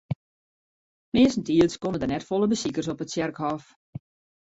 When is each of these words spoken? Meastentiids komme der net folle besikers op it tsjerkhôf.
Meastentiids 1.17 1.79
komme 1.85 2.03
der 2.07 2.11
net 2.15 2.27
folle 2.33 2.51
besikers 2.57 2.91
op 2.95 3.07
it 3.07 3.11
tsjerkhôf. 3.11 3.73